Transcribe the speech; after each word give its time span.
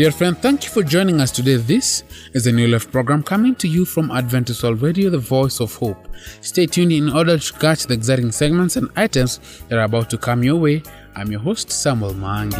Dear 0.00 0.12
friend, 0.12 0.38
thank 0.38 0.64
you 0.64 0.70
for 0.70 0.82
joining 0.82 1.20
us 1.20 1.30
today. 1.30 1.56
This 1.56 2.04
is 2.32 2.44
the 2.44 2.52
New 2.52 2.68
Life 2.68 2.90
program 2.90 3.22
coming 3.22 3.54
to 3.56 3.68
you 3.68 3.84
from 3.84 4.10
Adventist 4.10 4.62
World 4.62 4.80
Radio, 4.80 5.10
the 5.10 5.18
voice 5.18 5.60
of 5.60 5.74
hope. 5.74 6.08
Stay 6.40 6.64
tuned 6.64 6.92
in 6.92 7.12
order 7.12 7.36
to 7.36 7.52
catch 7.58 7.84
the 7.84 7.92
exciting 7.92 8.32
segments 8.32 8.76
and 8.76 8.88
items 8.96 9.40
that 9.68 9.78
are 9.78 9.82
about 9.82 10.08
to 10.08 10.16
come 10.16 10.42
your 10.42 10.56
way. 10.56 10.82
I'm 11.14 11.30
your 11.30 11.40
host, 11.40 11.70
Samuel 11.70 12.14
Mange. 12.14 12.54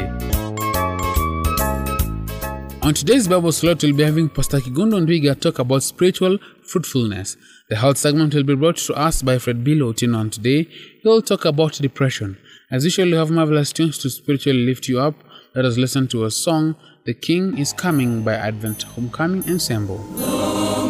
On 2.82 2.92
today's 2.92 3.26
Bible 3.26 3.52
slot, 3.52 3.82
we'll 3.82 3.94
be 3.94 4.02
having 4.02 4.28
Pastor 4.28 4.58
Kigondo 4.58 5.00
Ndwiga 5.00 5.40
talk 5.40 5.60
about 5.60 5.82
spiritual 5.82 6.36
fruitfulness. 6.62 7.38
The 7.70 7.76
health 7.76 7.96
segment 7.96 8.34
will 8.34 8.42
be 8.42 8.54
brought 8.54 8.76
to 8.76 8.92
us 8.92 9.22
by 9.22 9.38
Fred 9.38 9.64
Bilo 9.64 9.96
Tino, 9.96 10.20
and 10.20 10.30
today 10.30 10.68
he'll 11.02 11.22
talk 11.22 11.46
about 11.46 11.72
depression. 11.72 12.36
As 12.70 12.84
usual, 12.84 13.06
we 13.06 13.16
have 13.16 13.30
marvelous 13.30 13.72
tunes 13.72 13.96
to 14.00 14.10
spiritually 14.10 14.66
lift 14.66 14.88
you 14.88 15.00
up. 15.00 15.14
Let 15.54 15.64
us 15.64 15.78
listen 15.78 16.06
to 16.08 16.26
a 16.26 16.30
song, 16.30 16.76
The 17.04 17.14
King 17.14 17.56
is 17.56 17.72
Coming 17.72 18.20
by 18.22 18.34
Advent 18.34 18.82
Homecoming 18.82 19.48
Ensemble. 19.48 19.96
The 19.96 20.26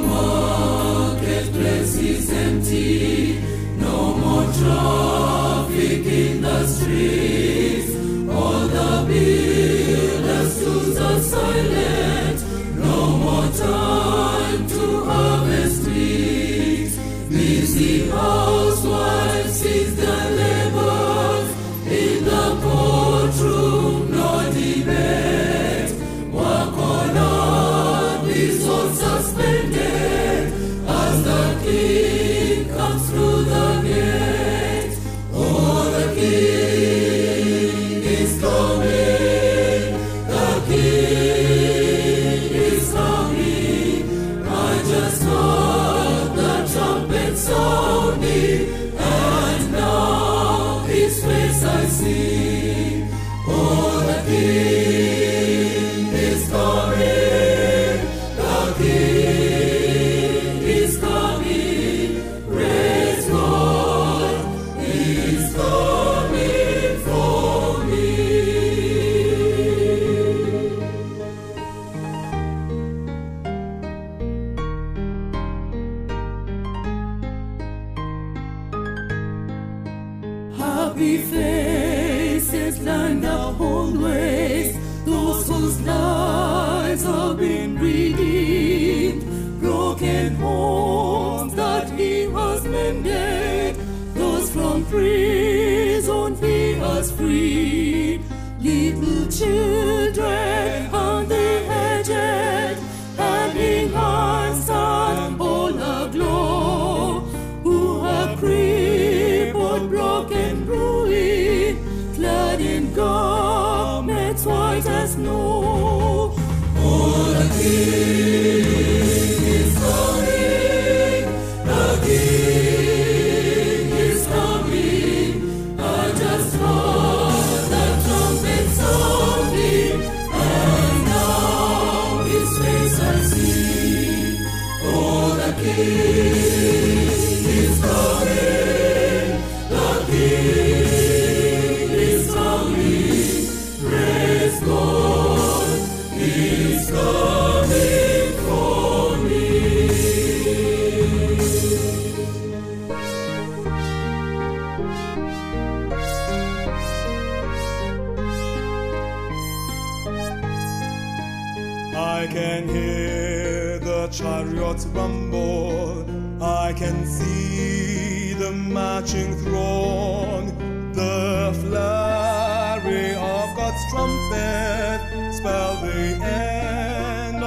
marketplace 0.09 1.95
is 1.99 2.29
empty, 2.33 3.39
no 3.79 4.15
more 4.15 4.53
traffic 4.55 6.05
in 6.05 6.43
the 6.43 6.67
streets. 6.67 7.95
All 8.29 8.67
the 8.67 9.07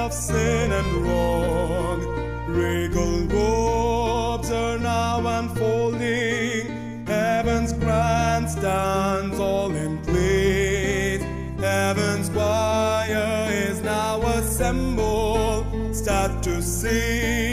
of 0.04 0.12
sin 0.12 0.70
and 0.70 0.92
wrong. 1.06 2.00
Regal 2.46 3.26
robes 3.26 4.50
are 4.50 4.78
now 4.78 5.26
unfolding. 5.38 7.06
Heaven's 7.06 7.72
grandstands 7.72 9.38
all 9.38 9.74
in 9.74 9.96
place. 10.02 11.22
Heaven's 11.58 12.28
choir 12.28 13.48
is 13.50 13.80
now 13.82 14.20
assembled. 14.20 15.64
Start 15.96 16.42
to 16.42 16.60
sing 16.60 17.43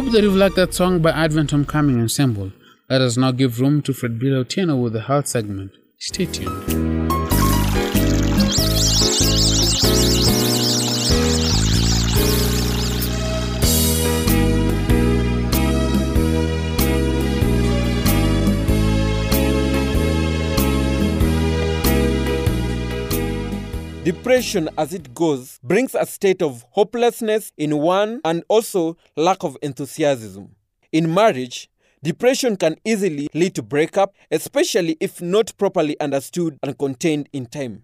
hope 0.00 0.12
that 0.12 0.22
you've 0.22 0.34
liked 0.34 0.56
that 0.56 0.72
song 0.72 1.02
by 1.02 1.10
Advent 1.10 1.50
Homecoming 1.50 2.00
Ensemble. 2.00 2.52
Let 2.88 3.02
us 3.02 3.18
now 3.18 3.32
give 3.32 3.60
room 3.60 3.82
to 3.82 3.92
Fred 3.92 4.18
Bilo 4.18 4.82
with 4.82 4.94
the 4.94 5.02
health 5.02 5.26
segment. 5.26 5.72
Stay 5.98 6.24
tuned. 6.24 6.90
Depression, 24.12 24.68
as 24.76 24.92
it 24.92 25.14
goes, 25.14 25.60
brings 25.62 25.94
a 25.94 26.04
state 26.04 26.42
of 26.42 26.64
hopelessness 26.70 27.52
in 27.56 27.78
one 27.78 28.20
and 28.24 28.42
also 28.48 28.96
lack 29.16 29.44
of 29.44 29.56
enthusiasm. 29.62 30.56
In 30.90 31.14
marriage, 31.14 31.70
depression 32.02 32.56
can 32.56 32.74
easily 32.84 33.28
lead 33.34 33.54
to 33.54 33.62
breakup, 33.62 34.16
especially 34.32 34.96
if 34.98 35.22
not 35.22 35.56
properly 35.58 35.98
understood 36.00 36.58
and 36.64 36.76
contained 36.76 37.28
in 37.32 37.46
time. 37.46 37.82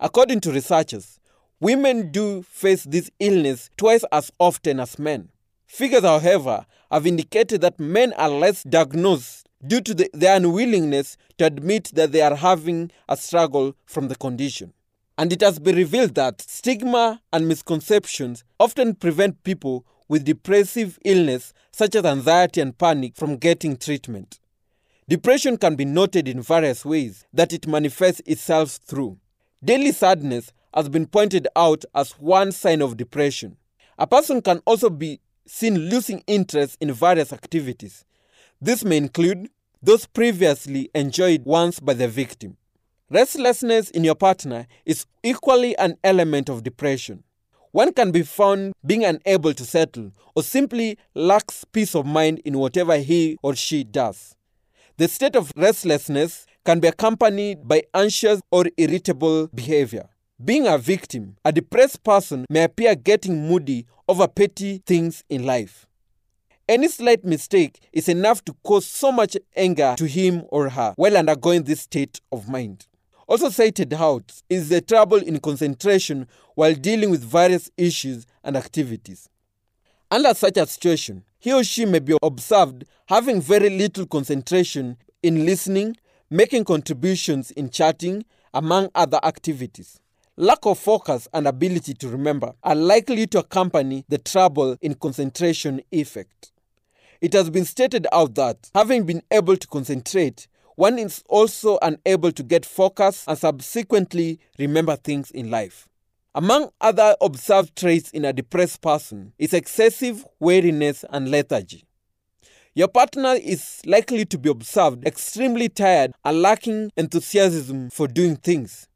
According 0.00 0.40
to 0.40 0.50
researchers, 0.50 1.20
women 1.60 2.10
do 2.10 2.42
face 2.44 2.84
this 2.84 3.10
illness 3.20 3.68
twice 3.76 4.04
as 4.12 4.32
often 4.38 4.80
as 4.80 4.98
men. 4.98 5.28
Figures, 5.66 6.04
however, 6.04 6.64
have 6.90 7.06
indicated 7.06 7.60
that 7.60 7.78
men 7.78 8.14
are 8.14 8.30
less 8.30 8.62
diagnosed 8.62 9.46
due 9.66 9.82
to 9.82 9.92
the, 9.92 10.08
their 10.14 10.36
unwillingness 10.38 11.18
to 11.36 11.44
admit 11.44 11.90
that 11.92 12.12
they 12.12 12.22
are 12.22 12.36
having 12.36 12.90
a 13.10 13.16
struggle 13.18 13.74
from 13.84 14.08
the 14.08 14.16
condition. 14.16 14.72
And 15.16 15.32
it 15.32 15.40
has 15.42 15.58
been 15.58 15.76
revealed 15.76 16.14
that 16.16 16.40
stigma 16.40 17.22
and 17.32 17.46
misconceptions 17.46 18.44
often 18.58 18.94
prevent 18.94 19.44
people 19.44 19.86
with 20.08 20.24
depressive 20.24 20.98
illness 21.04 21.52
such 21.72 21.94
as 21.94 22.04
anxiety 22.04 22.60
and 22.60 22.76
panic 22.76 23.16
from 23.16 23.36
getting 23.36 23.76
treatment. 23.76 24.40
Depression 25.08 25.56
can 25.56 25.76
be 25.76 25.84
noted 25.84 26.26
in 26.26 26.40
various 26.42 26.84
ways 26.84 27.26
that 27.32 27.52
it 27.52 27.66
manifests 27.66 28.22
itself 28.26 28.78
through. 28.84 29.18
Daily 29.62 29.92
sadness 29.92 30.52
has 30.74 30.88
been 30.88 31.06
pointed 31.06 31.46
out 31.54 31.84
as 31.94 32.12
one 32.12 32.52
sign 32.52 32.82
of 32.82 32.96
depression. 32.96 33.56
A 33.98 34.06
person 34.06 34.42
can 34.42 34.60
also 34.66 34.90
be 34.90 35.20
seen 35.46 35.90
losing 35.90 36.22
interest 36.26 36.76
in 36.80 36.92
various 36.92 37.32
activities. 37.32 38.04
This 38.60 38.84
may 38.84 38.96
include 38.96 39.50
those 39.82 40.06
previously 40.06 40.90
enjoyed 40.94 41.44
once 41.44 41.78
by 41.78 41.94
the 41.94 42.08
victim. 42.08 42.56
Restlessness 43.14 43.90
in 43.90 44.02
your 44.02 44.16
partner 44.16 44.66
is 44.84 45.06
equally 45.22 45.78
an 45.78 45.96
element 46.02 46.48
of 46.48 46.64
depression. 46.64 47.22
One 47.70 47.92
can 47.92 48.10
be 48.10 48.22
found 48.22 48.72
being 48.84 49.04
unable 49.04 49.54
to 49.54 49.64
settle 49.64 50.10
or 50.34 50.42
simply 50.42 50.98
lacks 51.14 51.64
peace 51.70 51.94
of 51.94 52.06
mind 52.06 52.40
in 52.44 52.58
whatever 52.58 52.96
he 52.98 53.38
or 53.40 53.54
she 53.54 53.84
does. 53.84 54.34
The 54.96 55.06
state 55.06 55.36
of 55.36 55.52
restlessness 55.56 56.44
can 56.64 56.80
be 56.80 56.88
accompanied 56.88 57.68
by 57.68 57.84
anxious 57.94 58.40
or 58.50 58.64
irritable 58.76 59.46
behavior. 59.54 60.08
Being 60.44 60.66
a 60.66 60.76
victim, 60.76 61.36
a 61.44 61.52
depressed 61.52 62.02
person 62.02 62.46
may 62.50 62.64
appear 62.64 62.96
getting 62.96 63.46
moody 63.46 63.86
over 64.08 64.26
petty 64.26 64.82
things 64.84 65.22
in 65.28 65.46
life. 65.46 65.86
Any 66.68 66.88
slight 66.88 67.24
mistake 67.24 67.78
is 67.92 68.08
enough 68.08 68.44
to 68.46 68.56
cause 68.64 68.86
so 68.86 69.12
much 69.12 69.36
anger 69.54 69.94
to 69.98 70.06
him 70.06 70.42
or 70.48 70.68
her 70.70 70.94
while 70.96 71.16
undergoing 71.16 71.62
this 71.62 71.82
state 71.82 72.20
of 72.32 72.48
mind. 72.48 72.88
Also 73.26 73.48
cited 73.48 73.94
out 73.94 74.42
is 74.50 74.68
the 74.68 74.80
trouble 74.80 75.16
in 75.16 75.40
concentration 75.40 76.26
while 76.54 76.74
dealing 76.74 77.10
with 77.10 77.24
various 77.24 77.70
issues 77.76 78.26
and 78.42 78.56
activities. 78.56 79.28
Under 80.10 80.34
such 80.34 80.56
a 80.58 80.66
situation, 80.66 81.24
he 81.38 81.52
or 81.52 81.64
she 81.64 81.84
may 81.86 81.98
be 81.98 82.16
observed 82.22 82.84
having 83.06 83.40
very 83.40 83.70
little 83.70 84.06
concentration 84.06 84.96
in 85.22 85.46
listening, 85.46 85.96
making 86.30 86.64
contributions 86.64 87.50
in 87.50 87.70
chatting, 87.70 88.24
among 88.52 88.88
other 88.94 89.18
activities. 89.24 90.00
Lack 90.36 90.64
of 90.66 90.78
focus 90.78 91.28
and 91.32 91.46
ability 91.46 91.94
to 91.94 92.08
remember 92.08 92.54
are 92.62 92.74
likely 92.74 93.26
to 93.28 93.38
accompany 93.38 94.04
the 94.08 94.18
trouble 94.18 94.76
in 94.80 94.94
concentration 94.94 95.80
effect. 95.92 96.52
It 97.20 97.32
has 97.32 97.50
been 97.50 97.64
stated 97.64 98.06
out 98.12 98.34
that 98.34 98.70
having 98.74 99.04
been 99.04 99.22
able 99.30 99.56
to 99.56 99.66
concentrate, 99.66 100.46
one 100.76 100.98
is 100.98 101.22
also 101.28 101.78
unable 101.82 102.32
to 102.32 102.42
get 102.42 102.66
focus 102.66 103.24
and 103.28 103.38
subsequently 103.38 104.40
remember 104.58 104.96
things 104.96 105.30
in 105.30 105.50
life. 105.50 105.88
Among 106.34 106.70
other 106.80 107.14
observed 107.20 107.76
traits 107.76 108.10
in 108.10 108.24
a 108.24 108.32
depressed 108.32 108.80
person 108.80 109.32
is 109.38 109.54
excessive 109.54 110.26
weariness 110.40 111.04
and 111.10 111.30
lethargy. 111.30 111.84
Your 112.74 112.88
partner 112.88 113.34
is 113.34 113.80
likely 113.86 114.24
to 114.24 114.36
be 114.36 114.50
observed 114.50 115.06
extremely 115.06 115.68
tired 115.68 116.10
and 116.24 116.42
lacking 116.42 116.90
enthusiasm 116.96 117.88
for 117.90 118.08
doing 118.08 118.34
things. 118.34 118.88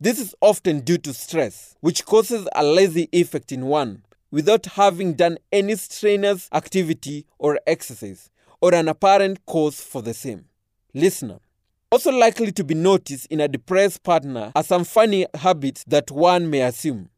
This 0.00 0.18
is 0.18 0.34
often 0.40 0.80
due 0.80 0.98
to 0.98 1.14
stress, 1.14 1.76
which 1.80 2.04
causes 2.04 2.48
a 2.56 2.64
lazy 2.64 3.08
effect 3.12 3.52
in 3.52 3.66
one 3.66 4.02
without 4.32 4.66
having 4.66 5.14
done 5.14 5.38
any 5.52 5.76
strenuous 5.76 6.48
activity 6.52 7.26
or 7.38 7.60
exercise 7.68 8.30
or 8.60 8.74
an 8.74 8.88
apparent 8.88 9.46
cause 9.46 9.80
for 9.80 10.02
the 10.02 10.14
same. 10.14 10.46
Listener. 10.94 11.38
Also 11.92 12.10
likely 12.10 12.52
to 12.52 12.64
be 12.64 12.74
noticed 12.74 13.26
in 13.26 13.40
a 13.40 13.48
depressed 13.48 14.02
partner 14.02 14.52
are 14.54 14.62
some 14.62 14.84
funny 14.84 15.26
habits 15.34 15.84
that 15.84 16.10
one 16.10 16.50
may 16.50 16.62
assume. 16.62 17.08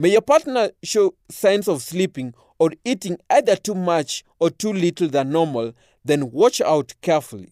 May 0.00 0.10
your 0.10 0.22
partner 0.22 0.70
show 0.82 1.14
signs 1.28 1.66
of 1.68 1.82
sleeping 1.82 2.34
or 2.58 2.70
eating 2.84 3.18
either 3.30 3.56
too 3.56 3.74
much 3.74 4.24
or 4.38 4.50
too 4.50 4.72
little 4.72 5.08
than 5.08 5.30
normal, 5.30 5.72
then 6.04 6.30
watch 6.30 6.60
out 6.60 6.94
carefully. 7.00 7.50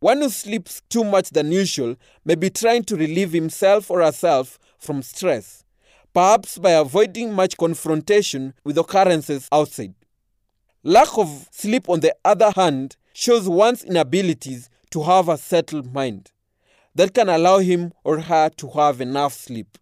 One 0.00 0.20
who 0.20 0.28
sleeps 0.28 0.82
too 0.90 1.04
much 1.04 1.30
than 1.30 1.52
usual 1.52 1.96
may 2.24 2.34
be 2.34 2.50
trying 2.50 2.84
to 2.84 2.96
relieve 2.96 3.32
himself 3.32 3.90
or 3.90 4.02
herself 4.02 4.58
from 4.78 5.02
stress, 5.02 5.64
perhaps 6.12 6.58
by 6.58 6.72
avoiding 6.72 7.32
much 7.32 7.56
confrontation 7.56 8.52
with 8.64 8.76
occurrences 8.76 9.48
outside. 9.50 9.94
Lack 10.82 11.16
of 11.16 11.48
sleep, 11.50 11.88
on 11.88 12.00
the 12.00 12.14
other 12.24 12.50
hand, 12.54 12.96
shows 13.14 13.48
one's 13.48 13.82
inabilities 13.82 14.68
to 14.90 15.02
have 15.02 15.28
a 15.28 15.36
settled 15.36 15.92
mind 15.92 16.30
that 16.94 17.14
can 17.14 17.28
allow 17.28 17.58
him 17.58 17.92
or 18.04 18.20
her 18.20 18.48
to 18.50 18.68
have 18.70 19.00
enough 19.00 19.34
sleep. 19.34 19.78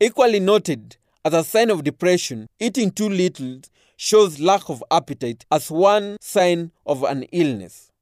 Equally 0.00 0.40
noted 0.40 0.96
as 1.24 1.34
a 1.34 1.44
sign 1.44 1.70
of 1.70 1.84
depression, 1.84 2.48
eating 2.58 2.90
too 2.90 3.08
little 3.08 3.60
shows 3.96 4.40
lack 4.40 4.68
of 4.70 4.82
appetite 4.90 5.44
as 5.50 5.70
one 5.70 6.16
sign 6.20 6.72
of 6.86 7.02
an 7.04 7.24
illness. 7.24 7.92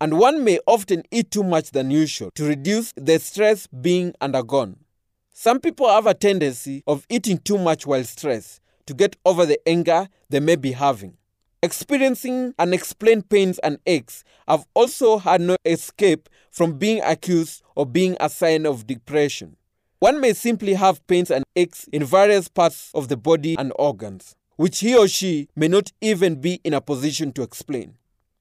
And 0.00 0.18
one 0.18 0.42
may 0.42 0.58
often 0.66 1.04
eat 1.10 1.30
too 1.30 1.44
much 1.44 1.70
than 1.70 1.90
usual 1.90 2.30
to 2.34 2.44
reduce 2.44 2.92
the 2.96 3.18
stress 3.18 3.66
being 3.66 4.14
undergone. 4.20 4.76
Some 5.32 5.60
people 5.60 5.88
have 5.88 6.06
a 6.06 6.14
tendency 6.14 6.82
of 6.86 7.06
eating 7.08 7.38
too 7.38 7.58
much 7.58 7.86
while 7.86 8.04
stressed 8.04 8.60
to 8.86 8.94
get 8.94 9.16
over 9.24 9.46
the 9.46 9.58
anger 9.68 10.08
they 10.30 10.40
may 10.40 10.56
be 10.56 10.72
having. 10.72 11.16
Experiencing 11.64 12.52
unexplained 12.58 13.30
pains 13.30 13.58
and 13.60 13.78
aches 13.86 14.22
have 14.46 14.66
also 14.74 15.16
had 15.16 15.40
no 15.40 15.56
escape 15.64 16.28
from 16.50 16.74
being 16.76 17.00
accused 17.02 17.62
of 17.74 17.90
being 17.90 18.18
a 18.20 18.28
sign 18.28 18.66
of 18.66 18.86
depression. 18.86 19.56
One 19.98 20.20
may 20.20 20.34
simply 20.34 20.74
have 20.74 21.06
pains 21.06 21.30
and 21.30 21.42
aches 21.56 21.88
in 21.90 22.04
various 22.04 22.48
parts 22.48 22.90
of 22.92 23.08
the 23.08 23.16
body 23.16 23.56
and 23.58 23.72
organs, 23.76 24.36
which 24.56 24.80
he 24.80 24.94
or 24.94 25.08
she 25.08 25.48
may 25.56 25.68
not 25.68 25.90
even 26.02 26.38
be 26.38 26.60
in 26.64 26.74
a 26.74 26.82
position 26.82 27.32
to 27.32 27.42
explain. 27.42 27.94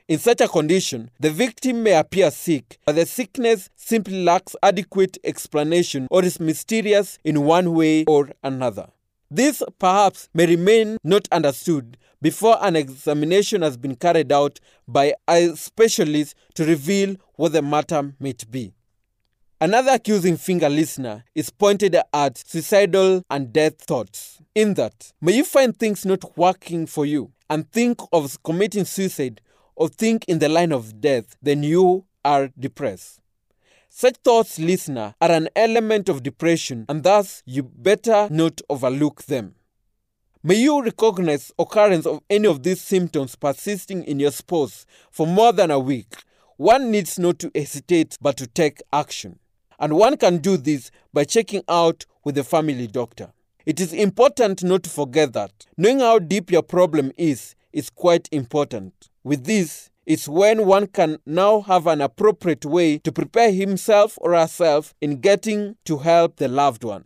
In 0.10 0.20
such 0.20 0.42
a 0.42 0.50
condition, 0.50 1.10
the 1.18 1.32
victim 1.32 1.82
may 1.82 1.94
appear 1.98 2.30
sick, 2.30 2.78
but 2.86 2.96
the 2.96 3.06
sickness 3.06 3.70
simply 3.78 4.22
lacks 4.22 4.54
adequate 4.62 5.18
explanation 5.24 6.10
or 6.12 6.26
is 6.26 6.42
mysterious 6.42 7.20
in 7.24 7.44
one 7.46 7.74
way 7.74 8.04
or 8.04 8.32
another. 8.44 8.90
This 9.36 9.64
perhaps 9.80 10.30
may 10.36 10.46
remain 10.46 10.98
not 11.04 11.28
understood 11.32 11.98
before 12.22 12.56
an 12.62 12.76
examination 12.76 13.64
has 13.64 13.78
been 13.78 13.96
carried 13.96 14.32
out 14.32 14.60
by 14.88 15.16
a 15.28 15.56
specialist 15.56 16.36
to 16.54 16.64
reveal 16.64 17.16
what 17.34 17.54
the 17.54 17.64
matter 17.64 18.14
might 18.20 18.52
be. 18.52 18.76
Another 19.60 19.94
accusing 19.94 20.38
finger 20.38 20.70
listener 20.70 21.24
is 21.34 21.50
pointed 21.50 21.98
at 22.14 22.38
suicidal 22.38 23.24
and 23.28 23.52
death 23.52 23.82
thoughts. 23.82 24.40
In 24.54 24.76
that, 24.76 25.12
may 25.20 25.32
you 25.32 25.46
find 25.46 25.76
things 25.76 26.06
not 26.06 26.38
working 26.38 26.86
for 26.86 27.04
you 27.04 27.32
and 27.50 27.68
think 27.72 28.02
of 28.12 28.38
committing 28.44 28.86
suicide 28.86 29.42
or 29.76 29.88
think 29.88 30.26
in 30.28 30.38
the 30.38 30.48
line 30.48 30.72
of 30.72 31.02
death, 31.02 31.36
then 31.42 31.64
you 31.64 32.06
are 32.24 32.52
depressed. 32.60 33.20
Such 33.96 34.16
thoughts, 34.24 34.58
listener, 34.58 35.14
are 35.22 35.32
an 35.32 35.50
element 35.56 36.10
of 36.10 36.24
depression, 36.24 36.88
and 36.90 37.04
thus 37.04 37.44
you 37.46 37.62
better 37.62 38.28
not 38.32 38.60
overlook 38.68 39.26
them. 39.26 39.54
May 40.42 40.56
you 40.56 40.82
recognize 40.82 41.52
occurrence 41.60 42.08
of 42.08 42.22
any 42.28 42.48
of 42.48 42.64
these 42.64 42.82
symptoms 42.82 43.36
persisting 43.36 44.04
in 44.06 44.20
your 44.20 44.32
spouse 44.32 44.88
for 45.12 45.28
more 45.28 45.54
than 45.54 45.70
a 45.70 45.78
week. 45.78 46.12
One 46.58 46.90
needs 46.90 47.20
not 47.20 47.38
to 47.38 47.52
hesitate 47.54 48.18
but 48.20 48.36
to 48.38 48.48
take 48.48 48.82
action. 48.92 49.38
And 49.78 49.94
one 49.94 50.18
can 50.18 50.40
do 50.40 50.58
this 50.58 50.90
by 51.14 51.26
checking 51.26 51.62
out 51.70 52.08
with 52.24 52.34
the 52.34 52.44
family 52.44 52.88
doctor. 52.88 53.32
It 53.64 53.80
is 53.80 53.94
important 53.94 54.64
not 54.64 54.82
to 54.84 54.90
forget 54.90 55.34
that 55.34 55.68
knowing 55.78 56.00
how 56.00 56.18
deep 56.18 56.50
your 56.50 56.64
problem 56.64 57.12
is 57.16 57.54
is 57.72 57.92
quite 57.92 58.28
important. 58.32 59.12
With 59.24 59.46
this, 59.46 59.92
it's 60.06 60.28
when 60.28 60.66
one 60.66 60.88
can 60.88 61.18
now 61.26 61.62
have 61.62 61.88
an 61.88 62.02
appropriate 62.02 62.66
way 62.66 62.98
to 63.00 63.12
prepare 63.12 63.52
himself 63.52 64.18
or 64.22 64.34
herself 64.34 64.94
in 65.00 65.22
getting 65.22 65.78
to 65.86 66.00
help 66.00 66.36
the 66.36 66.48
loved 66.48 66.84
one. 66.84 67.06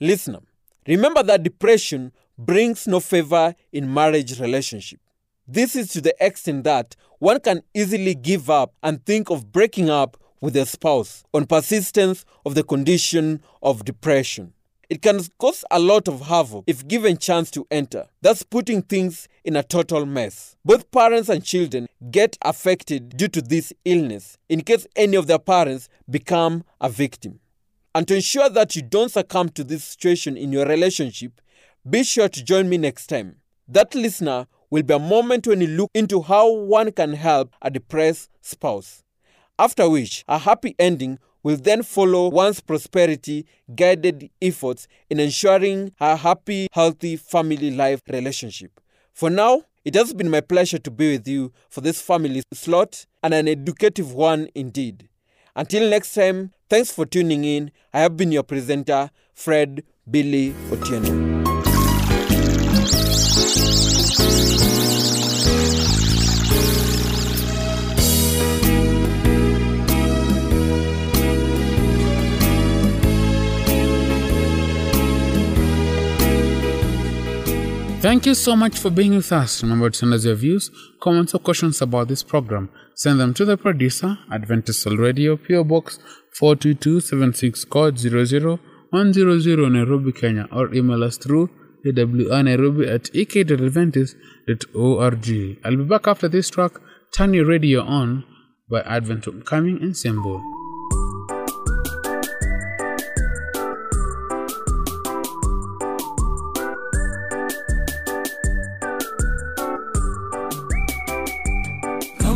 Listener, 0.00 0.40
remember 0.88 1.22
that 1.22 1.42
depression 1.42 2.12
brings 2.38 2.86
no 2.86 3.00
favor 3.00 3.54
in 3.72 3.92
marriage 3.92 4.40
relationship. 4.40 5.00
This 5.46 5.76
is 5.76 5.88
to 5.88 6.00
the 6.00 6.14
extent 6.18 6.64
that 6.64 6.96
one 7.18 7.40
can 7.40 7.62
easily 7.74 8.14
give 8.14 8.48
up 8.48 8.74
and 8.82 9.04
think 9.04 9.28
of 9.28 9.52
breaking 9.52 9.90
up 9.90 10.16
with 10.40 10.56
a 10.56 10.64
spouse 10.64 11.24
on 11.34 11.46
persistence 11.46 12.24
of 12.46 12.54
the 12.54 12.62
condition 12.62 13.42
of 13.62 13.84
depression. 13.84 14.53
It 14.88 15.02
can 15.02 15.20
cause 15.38 15.64
a 15.70 15.78
lot 15.78 16.08
of 16.08 16.22
havoc 16.22 16.64
if 16.66 16.86
given 16.86 17.16
chance 17.16 17.50
to 17.52 17.66
enter, 17.70 18.06
thus 18.20 18.42
putting 18.42 18.82
things 18.82 19.28
in 19.44 19.56
a 19.56 19.62
total 19.62 20.06
mess. 20.06 20.56
Both 20.64 20.90
parents 20.90 21.28
and 21.28 21.44
children 21.44 21.88
get 22.10 22.36
affected 22.42 23.16
due 23.16 23.28
to 23.28 23.42
this 23.42 23.72
illness 23.84 24.36
in 24.48 24.62
case 24.62 24.86
any 24.96 25.16
of 25.16 25.26
their 25.26 25.38
parents 25.38 25.88
become 26.08 26.64
a 26.80 26.88
victim. 26.88 27.40
And 27.94 28.08
to 28.08 28.16
ensure 28.16 28.48
that 28.50 28.74
you 28.74 28.82
don't 28.82 29.10
succumb 29.10 29.50
to 29.50 29.64
this 29.64 29.84
situation 29.84 30.36
in 30.36 30.52
your 30.52 30.66
relationship, 30.66 31.40
be 31.88 32.02
sure 32.02 32.28
to 32.28 32.44
join 32.44 32.68
me 32.68 32.76
next 32.78 33.06
time. 33.06 33.36
That 33.68 33.94
listener 33.94 34.46
will 34.70 34.82
be 34.82 34.94
a 34.94 34.98
moment 34.98 35.46
when 35.46 35.60
you 35.60 35.68
look 35.68 35.90
into 35.94 36.20
how 36.20 36.50
one 36.52 36.90
can 36.92 37.12
help 37.12 37.54
a 37.62 37.70
depressed 37.70 38.30
spouse. 38.40 39.02
After 39.58 39.88
which, 39.88 40.24
a 40.26 40.38
happy 40.38 40.74
ending 40.78 41.18
will 41.44 41.56
then 41.56 41.84
follow 41.84 42.28
one's 42.28 42.60
prosperity 42.60 43.46
guided 43.76 44.28
efforts 44.42 44.88
in 45.08 45.20
ensuring 45.20 45.92
a 46.00 46.16
happy, 46.16 46.66
healthy 46.72 47.14
family 47.16 47.70
life 47.70 48.00
relationship. 48.10 48.80
For 49.12 49.30
now, 49.30 49.62
it 49.84 49.94
has 49.94 50.12
been 50.12 50.30
my 50.30 50.40
pleasure 50.40 50.78
to 50.78 50.90
be 50.90 51.12
with 51.12 51.28
you 51.28 51.52
for 51.68 51.82
this 51.82 52.00
family 52.00 52.42
slot 52.52 53.06
and 53.22 53.32
an 53.34 53.46
educative 53.46 54.12
one 54.12 54.48
indeed. 54.54 55.08
Until 55.54 55.88
next 55.88 56.14
time, 56.14 56.52
thanks 56.68 56.90
for 56.90 57.06
tuning 57.06 57.44
in. 57.44 57.70
I 57.92 58.00
have 58.00 58.16
been 58.16 58.32
your 58.32 58.42
presenter, 58.42 59.10
Fred 59.34 59.84
Billy 60.10 60.50
Otieno. 60.70 61.34
Thank 78.04 78.26
you 78.26 78.34
so 78.34 78.54
much 78.54 78.78
for 78.78 78.90
being 78.90 79.16
with 79.16 79.32
us. 79.32 79.62
Remember 79.62 79.88
to 79.88 79.96
send 79.96 80.12
us 80.12 80.26
your 80.26 80.34
views, 80.34 80.70
comments, 81.00 81.34
or 81.34 81.38
questions 81.38 81.80
about 81.80 82.08
this 82.08 82.22
program. 82.22 82.68
Send 82.94 83.18
them 83.18 83.32
to 83.32 83.46
the 83.46 83.56
producer, 83.56 84.18
Adventist 84.30 84.84
Radio, 84.84 85.38
PO 85.38 85.64
Box 85.64 85.98
42276 86.38 87.64
code 87.64 87.98
00100 87.98 89.72
Nairobi, 89.72 90.12
Kenya, 90.12 90.46
or 90.52 90.74
email 90.74 91.02
us 91.02 91.16
through 91.16 91.48
awrnairobi 91.86 92.86
at 92.86 93.08
ek.adventist.org. 93.16 95.58
I'll 95.64 95.76
be 95.76 95.84
back 95.84 96.06
after 96.06 96.28
this 96.28 96.50
track, 96.50 96.72
Turn 97.10 97.32
Your 97.32 97.46
Radio 97.46 97.84
On 97.84 98.22
by 98.70 98.82
Advent 98.82 99.24
Homecoming 99.24 99.82
Ensemble. 99.82 100.42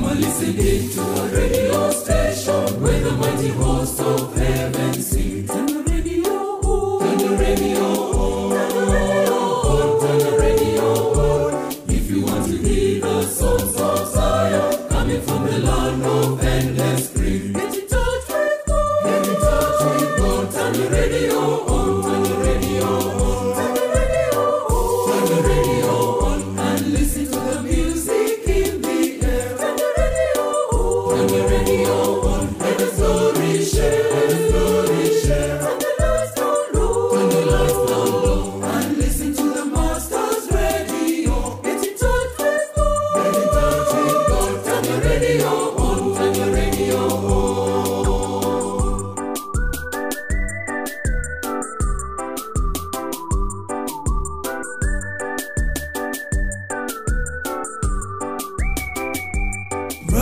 Come 0.09 0.21
listen 0.23 0.57
to 0.57 1.03
a 1.03 1.29
radio 1.37 1.91
station 1.91 2.81
where 2.81 2.99
the 2.99 3.13
mighty 3.13 3.49
host 3.49 4.01
of 4.01 4.28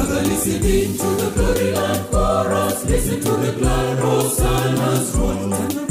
Father, 0.07 0.23
listening 0.23 0.97
to 0.99 1.07
the 1.17 1.31
glory 1.35 1.75
and 1.75 2.11
chorus, 2.13 2.85
listen 2.85 3.21
to 3.23 3.31
the 3.45 3.59
glad 3.59 3.99
Hosanna's 3.99 5.17
one. 5.17 5.86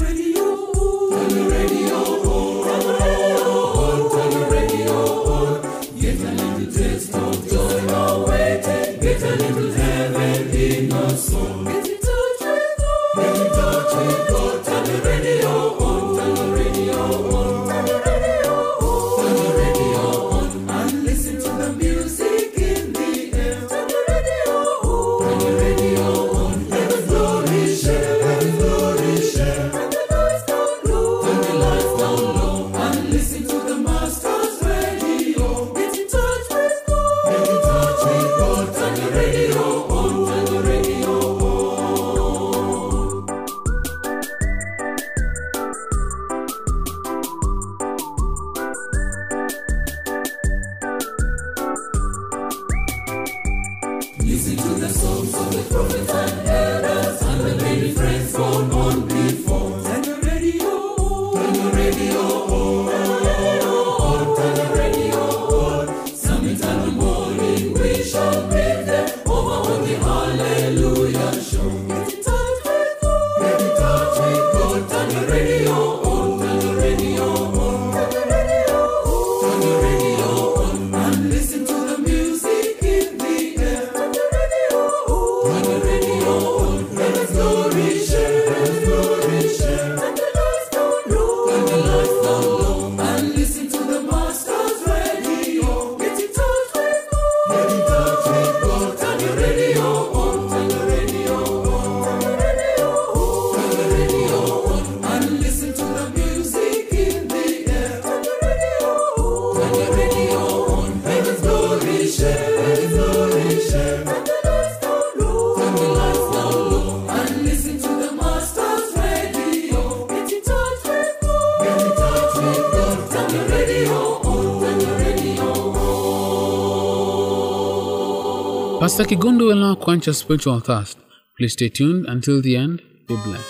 Will 129.46 129.58
not 129.58 129.80
quench 129.80 130.08
your 130.08 130.16
spiritual 130.16 130.60
thirst. 130.60 130.98
Please 131.38 131.54
stay 131.54 131.70
tuned 131.70 132.08
until 132.08 132.42
the 132.42 132.56
end. 132.56 132.82
Be 133.08 133.16
blessed. 133.16 133.46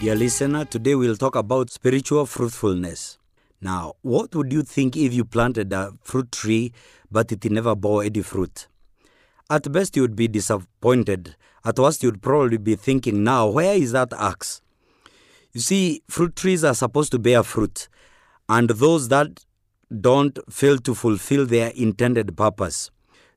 Dear 0.00 0.14
listener, 0.14 0.64
today 0.64 0.94
we'll 0.94 1.16
talk 1.16 1.36
about 1.36 1.68
spiritual 1.68 2.24
fruitfulness. 2.24 3.18
Now, 3.64 3.94
what 4.02 4.34
would 4.34 4.52
you 4.52 4.62
think 4.62 4.94
if 4.94 5.14
you 5.14 5.24
planted 5.24 5.72
a 5.72 5.92
fruit 6.02 6.30
tree 6.30 6.74
but 7.10 7.32
it 7.32 7.50
never 7.50 7.74
bore 7.74 8.04
any 8.04 8.20
fruit? 8.20 8.68
At 9.48 9.72
best, 9.72 9.96
you 9.96 10.02
would 10.02 10.14
be 10.14 10.28
disappointed. 10.28 11.34
At 11.64 11.78
worst, 11.78 12.02
you 12.02 12.10
would 12.10 12.20
probably 12.20 12.58
be 12.58 12.76
thinking, 12.76 13.24
now, 13.24 13.48
where 13.48 13.74
is 13.74 13.92
that 13.92 14.12
axe? 14.12 14.60
You 15.54 15.62
see, 15.62 16.02
fruit 16.08 16.36
trees 16.36 16.62
are 16.62 16.74
supposed 16.74 17.10
to 17.12 17.18
bear 17.18 17.42
fruit, 17.42 17.88
and 18.50 18.68
those 18.68 19.08
that 19.08 19.46
don't 19.98 20.38
fail 20.52 20.76
to 20.78 20.94
fulfill 20.94 21.46
their 21.46 21.68
intended 21.70 22.36
purpose. 22.36 22.90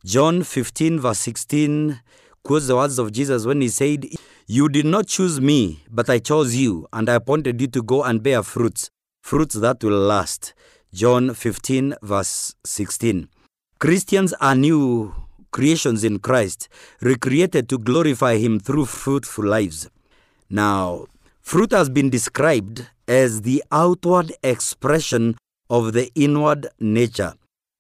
John 0.04 0.44
15, 0.44 1.00
verse 1.00 1.20
16, 1.20 2.02
quotes 2.44 2.68
the 2.68 2.76
words 2.76 3.00
of 3.00 3.14
Jesus 3.14 3.46
when 3.46 3.62
he 3.62 3.70
said, 3.70 4.06
You 4.46 4.68
did 4.68 4.86
not 4.88 5.08
choose 5.08 5.40
me, 5.40 5.86
but 5.90 6.10
I 6.10 6.20
chose 6.20 6.54
you, 6.54 6.86
and 6.92 7.08
I 7.08 7.16
appointed 7.16 7.62
you 7.62 7.68
to 7.68 7.82
go 7.82 8.04
and 8.04 8.22
bear 8.22 8.44
fruits, 8.44 8.92
fruits 9.28 9.56
that 9.56 9.84
will 9.84 10.00
last. 10.00 10.54
John 10.94 11.34
15, 11.34 11.96
verse 12.02 12.56
16. 12.64 13.28
Christians 13.78 14.32
are 14.40 14.56
new 14.56 15.14
creations 15.52 16.06
in 16.06 16.20
Christ, 16.20 16.70
recreated 17.02 17.68
to 17.68 17.78
glorify 17.78 18.38
Him 18.38 18.58
through 18.58 18.86
fruitful 18.86 19.44
lives. 19.44 19.90
Now, 20.50 21.08
fruit 21.42 21.74
has 21.74 21.90
been 21.90 22.10
described 22.10 22.88
as 23.06 23.42
the 23.42 23.62
outward 23.70 24.32
expression 24.44 25.36
of 25.70 25.92
the 25.92 26.10
inward 26.16 26.68
nature. 26.80 27.34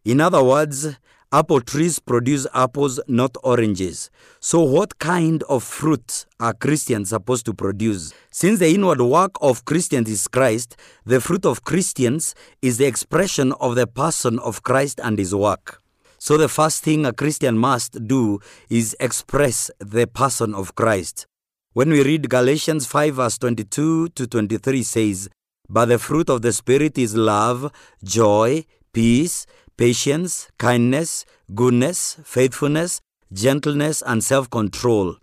In 0.03 0.19
other 0.19 0.43
words, 0.43 0.97
apple 1.31 1.59
trees 1.59 1.99
produce 1.99 2.47
apples, 2.53 2.99
not 3.07 3.35
oranges. 3.43 4.09
So, 4.39 4.61
what 4.61 4.99
kind 4.99 5.43
of 5.43 5.63
fruit 5.63 6.25
are 6.39 6.53
Christians 6.53 7.09
supposed 7.09 7.45
to 7.47 7.53
produce? 7.53 8.13
Since 8.31 8.59
the 8.59 8.69
inward 8.69 9.01
work 9.01 9.31
of 9.41 9.65
Christians 9.65 10.09
is 10.09 10.27
Christ, 10.27 10.77
the 11.05 11.19
fruit 11.19 11.45
of 11.45 11.63
Christians 11.63 12.33
is 12.61 12.77
the 12.77 12.85
expression 12.85 13.51
of 13.53 13.75
the 13.75 13.87
person 13.87 14.39
of 14.39 14.63
Christ 14.63 14.99
and 15.03 15.19
his 15.19 15.35
work. 15.35 15.81
So, 16.17 16.37
the 16.37 16.49
first 16.49 16.83
thing 16.83 17.05
a 17.05 17.13
Christian 17.13 17.57
must 17.57 18.07
do 18.07 18.39
is 18.69 18.95
express 18.99 19.69
the 19.79 20.07
person 20.07 20.55
of 20.55 20.75
Christ. 20.75 21.27
When 21.73 21.89
we 21.91 22.03
read 22.03 22.29
Galatians 22.29 22.87
5, 22.87 23.15
verse 23.15 23.37
22 23.37 24.09
to 24.09 24.27
23, 24.27 24.81
says, 24.81 25.29
But 25.69 25.85
the 25.85 25.99
fruit 25.99 26.29
of 26.29 26.41
the 26.41 26.53
Spirit 26.53 26.97
is 26.97 27.15
love, 27.15 27.71
joy, 28.03 28.65
peace, 28.93 29.45
patience, 29.77 30.49
kindness, 30.57 31.25
goodness, 31.53 32.17
faithfulness, 32.23 32.99
gentleness, 33.31 34.01
and 34.05 34.23
self 34.23 34.49
control. 34.49 35.15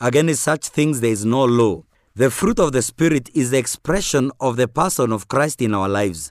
Against 0.00 0.42
such 0.42 0.68
things 0.68 1.00
there 1.00 1.10
is 1.10 1.24
no 1.24 1.44
law. 1.44 1.84
The 2.14 2.30
fruit 2.30 2.58
of 2.58 2.72
the 2.72 2.82
Spirit 2.82 3.30
is 3.34 3.50
the 3.50 3.58
expression 3.58 4.30
of 4.38 4.56
the 4.56 4.68
person 4.68 5.12
of 5.12 5.28
Christ 5.28 5.62
in 5.62 5.74
our 5.74 5.88
lives. 5.88 6.30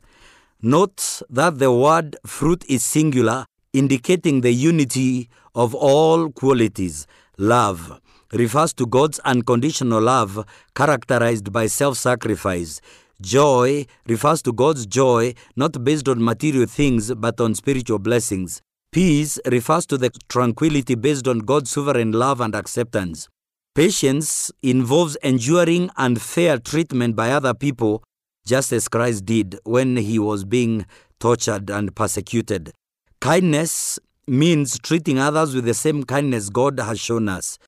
Note 0.61 1.23
that 1.29 1.57
the 1.57 1.71
word 1.71 2.15
fruit 2.25 2.63
is 2.69 2.83
singular, 2.83 3.45
indicating 3.73 4.41
the 4.41 4.51
unity 4.51 5.27
of 5.55 5.73
all 5.73 6.29
qualities. 6.29 7.07
Love 7.37 7.99
refers 8.31 8.73
to 8.73 8.85
God's 8.85 9.19
unconditional 9.19 10.01
love 10.01 10.45
characterized 10.75 11.51
by 11.51 11.65
self 11.67 11.97
sacrifice. 11.97 12.79
Joy 13.21 13.85
refers 14.07 14.41
to 14.41 14.51
God's 14.51 14.85
joy, 14.87 15.35
not 15.55 15.83
based 15.83 16.09
on 16.09 16.23
material 16.23 16.65
things 16.65 17.13
but 17.13 17.39
on 17.39 17.53
spiritual 17.55 17.99
blessings. 17.99 18.61
Peace 18.91 19.39
refers 19.45 19.85
to 19.85 19.97
the 19.97 20.09
tranquility 20.27 20.95
based 20.95 21.27
on 21.27 21.39
God's 21.39 21.71
sovereign 21.71 22.11
love 22.11 22.41
and 22.41 22.55
acceptance. 22.55 23.29
Patience 23.73 24.51
involves 24.61 25.15
enduring 25.23 25.89
unfair 25.95 26.57
treatment 26.57 27.15
by 27.15 27.31
other 27.31 27.53
people, 27.53 28.03
just 28.45 28.73
as 28.73 28.89
Christ 28.89 29.25
did 29.25 29.59
when 29.63 29.95
he 29.95 30.19
was 30.19 30.43
being 30.43 30.85
tortured 31.19 31.69
and 31.69 31.95
persecuted. 31.95 32.73
Kindness 33.21 33.99
means 34.27 34.79
treating 34.79 35.19
others 35.19 35.53
with 35.55 35.65
the 35.65 35.73
same 35.73 36.03
kindness 36.03 36.49
God 36.49 36.79
has 36.79 36.99
shown 36.99 37.29
us. 37.29 37.59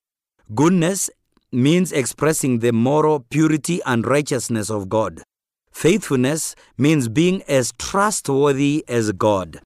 Goodness 0.54 1.08
means 1.52 1.92
expressing 1.92 2.58
the 2.58 2.72
moral 2.72 3.20
purity 3.20 3.80
and 3.86 4.06
righteousness 4.06 4.68
of 4.68 4.88
God. 4.88 5.22
Faithfulness 5.74 6.54
means 6.78 7.08
being 7.08 7.42
as 7.42 7.72
trustworthy 7.78 8.84
as 8.88 9.12
God. 9.12 9.60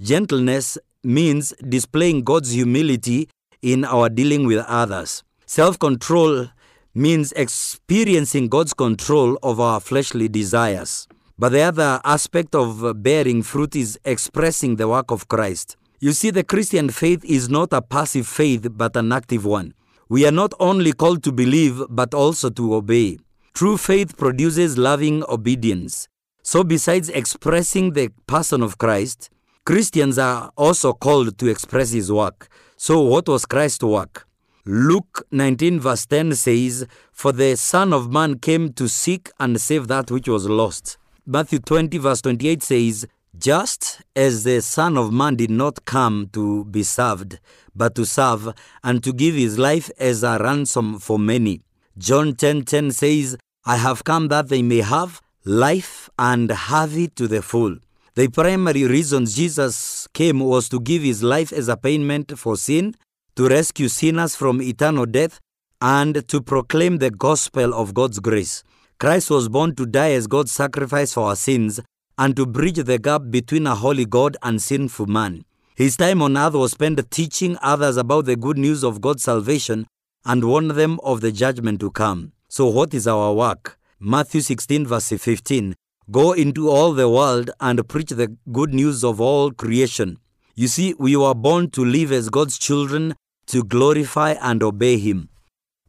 Gentleness 0.00 0.78
means 1.02 1.52
displaying 1.68 2.22
God's 2.22 2.52
humility 2.52 3.28
in 3.60 3.84
our 3.84 4.08
dealing 4.08 4.46
with 4.46 4.64
others. 4.66 5.22
Self 5.44 5.78
control 5.78 6.46
means 6.94 7.32
experiencing 7.32 8.48
God's 8.48 8.72
control 8.72 9.38
of 9.42 9.60
our 9.60 9.80
fleshly 9.80 10.28
desires. 10.28 11.06
But 11.36 11.50
the 11.50 11.62
other 11.62 12.00
aspect 12.04 12.54
of 12.54 13.02
bearing 13.02 13.42
fruit 13.42 13.74
is 13.74 13.98
expressing 14.04 14.76
the 14.76 14.88
work 14.88 15.10
of 15.10 15.28
Christ. 15.28 15.76
You 15.98 16.12
see, 16.12 16.30
the 16.30 16.44
Christian 16.44 16.88
faith 16.90 17.24
is 17.24 17.50
not 17.50 17.72
a 17.72 17.82
passive 17.82 18.26
faith 18.26 18.68
but 18.70 18.96
an 18.96 19.12
active 19.12 19.44
one. 19.44 19.74
We 20.08 20.26
are 20.26 20.32
not 20.32 20.54
only 20.60 20.92
called 20.92 21.22
to 21.24 21.32
believe 21.32 21.82
but 21.90 22.14
also 22.14 22.50
to 22.50 22.74
obey. 22.74 23.18
True 23.54 23.76
faith 23.76 24.16
produces 24.16 24.78
loving 24.78 25.24
obedience. 25.28 26.08
So, 26.42 26.64
besides 26.64 27.08
expressing 27.08 27.92
the 27.92 28.10
person 28.26 28.62
of 28.62 28.78
Christ, 28.78 29.30
Christians 29.64 30.18
are 30.18 30.50
also 30.56 30.92
called 30.92 31.36
to 31.38 31.48
express 31.48 31.90
his 31.90 32.10
work. 32.10 32.48
So, 32.76 33.00
what 33.00 33.28
was 33.28 33.44
Christ's 33.44 33.84
work? 33.84 34.26
Luke 34.64 35.26
19, 35.30 35.80
verse 35.80 36.06
10 36.06 36.34
says, 36.34 36.86
For 37.12 37.32
the 37.32 37.56
Son 37.56 37.92
of 37.92 38.10
Man 38.10 38.38
came 38.38 38.72
to 38.74 38.88
seek 38.88 39.30
and 39.38 39.60
save 39.60 39.88
that 39.88 40.10
which 40.10 40.28
was 40.28 40.48
lost. 40.48 40.96
Matthew 41.26 41.58
20, 41.58 41.98
verse 41.98 42.22
28 42.22 42.62
says, 42.62 43.06
Just 43.36 44.02
as 44.16 44.44
the 44.44 44.62
Son 44.62 44.96
of 44.96 45.12
Man 45.12 45.36
did 45.36 45.50
not 45.50 45.84
come 45.84 46.30
to 46.32 46.64
be 46.64 46.82
served, 46.82 47.38
but 47.74 47.94
to 47.96 48.06
serve 48.06 48.54
and 48.82 49.02
to 49.04 49.12
give 49.12 49.34
his 49.34 49.58
life 49.58 49.90
as 49.98 50.22
a 50.22 50.38
ransom 50.38 50.98
for 50.98 51.18
many. 51.18 51.62
John 51.98 52.34
10:10 52.34 52.64
10, 52.66 52.90
says, 52.92 53.36
I 53.64 53.76
have 53.76 54.04
come 54.04 54.28
that 54.28 54.48
they 54.48 54.62
may 54.62 54.80
have 54.80 55.20
life 55.44 56.08
and 56.18 56.50
have 56.50 56.96
it 56.96 57.16
to 57.16 57.28
the 57.28 57.42
full. 57.42 57.76
The 58.14 58.28
primary 58.28 58.84
reason 58.84 59.26
Jesus 59.26 60.08
came 60.12 60.40
was 60.40 60.68
to 60.70 60.80
give 60.80 61.02
his 61.02 61.22
life 61.22 61.52
as 61.52 61.68
a 61.68 61.76
payment 61.76 62.38
for 62.38 62.56
sin, 62.56 62.94
to 63.36 63.48
rescue 63.48 63.88
sinners 63.88 64.34
from 64.34 64.62
eternal 64.62 65.06
death, 65.06 65.40
and 65.80 66.26
to 66.28 66.40
proclaim 66.40 66.98
the 66.98 67.10
gospel 67.10 67.74
of 67.74 67.94
God's 67.94 68.18
grace. 68.18 68.62
Christ 68.98 69.30
was 69.30 69.48
born 69.48 69.74
to 69.76 69.86
die 69.86 70.12
as 70.12 70.26
God's 70.26 70.52
sacrifice 70.52 71.14
for 71.14 71.28
our 71.28 71.36
sins 71.36 71.80
and 72.18 72.36
to 72.36 72.44
bridge 72.44 72.82
the 72.84 72.98
gap 72.98 73.22
between 73.30 73.66
a 73.66 73.74
holy 73.74 74.04
God 74.04 74.36
and 74.42 74.60
sinful 74.60 75.06
man. 75.06 75.44
His 75.74 75.96
time 75.96 76.20
on 76.20 76.36
earth 76.36 76.52
was 76.52 76.72
spent 76.72 77.10
teaching 77.10 77.56
others 77.62 77.96
about 77.96 78.26
the 78.26 78.36
good 78.36 78.58
news 78.58 78.84
of 78.84 79.00
God's 79.00 79.22
salvation 79.22 79.86
and 80.24 80.44
warn 80.44 80.68
them 80.68 81.00
of 81.02 81.20
the 81.20 81.32
judgment 81.32 81.80
to 81.80 81.90
come. 81.90 82.32
So, 82.48 82.66
what 82.66 82.94
is 82.94 83.06
our 83.06 83.32
work? 83.32 83.78
Matthew 83.98 84.40
16, 84.40 84.86
verse 84.86 85.08
15 85.10 85.74
Go 86.10 86.32
into 86.32 86.68
all 86.68 86.92
the 86.92 87.08
world 87.08 87.50
and 87.60 87.88
preach 87.88 88.10
the 88.10 88.36
good 88.50 88.74
news 88.74 89.04
of 89.04 89.20
all 89.20 89.52
creation. 89.52 90.18
You 90.54 90.66
see, 90.66 90.94
we 90.98 91.16
were 91.16 91.34
born 91.34 91.70
to 91.70 91.84
live 91.84 92.10
as 92.10 92.28
God's 92.28 92.58
children, 92.58 93.14
to 93.46 93.62
glorify 93.62 94.32
and 94.40 94.62
obey 94.62 94.98
Him. 94.98 95.28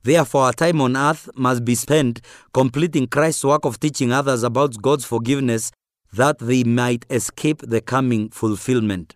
Therefore, 0.03 0.43
our 0.43 0.53
time 0.53 0.81
on 0.81 0.95
earth 0.95 1.29
must 1.35 1.63
be 1.63 1.75
spent 1.75 2.21
completing 2.53 3.07
Christ's 3.07 3.43
work 3.43 3.65
of 3.65 3.79
teaching 3.79 4.11
others 4.11 4.43
about 4.43 4.81
God's 4.81 5.05
forgiveness 5.05 5.71
that 6.13 6.39
they 6.39 6.63
might 6.63 7.05
escape 7.09 7.61
the 7.63 7.81
coming 7.81 8.29
fulfillment. 8.29 9.15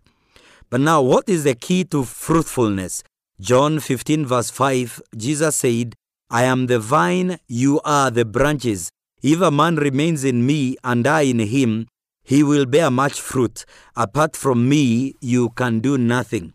But 0.69 0.82
now, 0.82 1.01
what 1.01 1.28
is 1.28 1.43
the 1.43 1.56
key 1.56 1.84
to 1.86 2.04
fruitfulness? 2.04 3.04
John 3.41 3.82
15, 3.82 4.26
verse 4.26 4.50
5, 4.50 5.02
Jesus 5.17 5.58
said, 5.58 5.93
I 6.30 6.43
am 6.43 6.67
the 6.67 6.80
vine, 6.80 7.38
you 7.50 7.82
are 7.84 8.10
the 8.10 8.24
branches. 8.24 8.89
If 9.21 9.41
a 9.41 9.52
man 9.52 9.76
remains 9.76 10.24
in 10.24 10.45
me 10.45 10.78
and 10.86 11.06
I 11.06 11.24
in 11.24 11.39
him, 11.39 11.88
he 12.24 12.43
will 12.43 12.65
bear 12.65 12.89
much 12.89 13.19
fruit. 13.19 13.65
Apart 13.93 14.38
from 14.38 14.69
me, 14.69 15.15
you 15.19 15.50
can 15.50 15.82
do 15.82 15.98
nothing. 15.98 16.54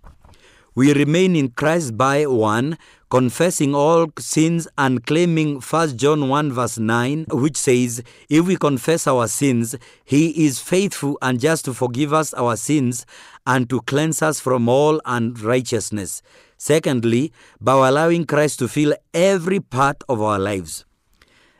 We 0.74 0.94
remain 0.94 1.36
in 1.36 1.50
Christ 1.50 1.98
by 1.98 2.24
1. 2.24 2.78
Confessing 3.10 3.74
all 3.74 4.06
sins 4.20 4.68
and 4.78 5.04
claiming 5.04 5.60
1 5.60 5.96
John 5.96 6.28
1 6.28 6.52
verse 6.52 6.78
9, 6.78 7.26
which 7.30 7.56
says, 7.56 8.04
If 8.28 8.46
we 8.46 8.54
confess 8.54 9.08
our 9.08 9.26
sins, 9.26 9.74
he 10.04 10.46
is 10.46 10.60
faithful 10.60 11.18
and 11.20 11.40
just 11.40 11.64
to 11.64 11.74
forgive 11.74 12.12
us 12.12 12.32
our 12.34 12.56
sins 12.56 13.04
and 13.44 13.68
to 13.68 13.80
cleanse 13.80 14.22
us 14.22 14.38
from 14.38 14.68
all 14.68 15.00
unrighteousness. 15.04 16.22
Secondly, 16.56 17.32
by 17.60 17.88
allowing 17.88 18.26
Christ 18.26 18.60
to 18.60 18.68
fill 18.68 18.94
every 19.12 19.58
part 19.58 20.04
of 20.08 20.22
our 20.22 20.38
lives. 20.38 20.84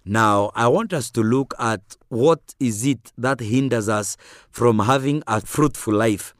Now, 0.05 0.53
I 0.55 0.69
want 0.69 0.93
us 0.93 1.11
to 1.11 1.21
look 1.21 1.55
at 1.59 1.97
what 2.11 2.55
is 2.61 2.87
it 2.87 3.13
that 3.19 3.41
hinders 3.41 3.89
us 3.89 4.17
from 4.53 4.79
having 4.79 5.25
a 5.27 5.41
fruitful 5.41 5.95
life. 5.95 6.33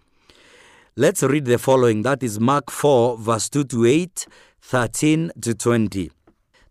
Let's 0.97 1.23
read 1.23 1.47
the 1.47 1.57
following. 1.57 2.03
That 2.03 2.23
is 2.23 2.39
Mark 2.39 2.71
4, 2.71 3.17
verse 3.17 3.49
2 3.49 3.65
to 3.65 3.87
8, 3.87 4.27
13 4.63 5.33
to 5.41 5.55
20. 5.55 6.11